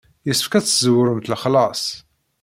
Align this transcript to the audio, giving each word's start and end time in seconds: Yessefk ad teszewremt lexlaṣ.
Yessefk 0.27 0.53
ad 0.53 0.65
teszewremt 0.65 1.29
lexlaṣ. 1.31 1.83